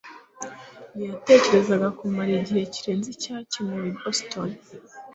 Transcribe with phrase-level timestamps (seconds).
[0.95, 4.49] ntiyashakaga kumara igihe kirenze icyakenewe i Boston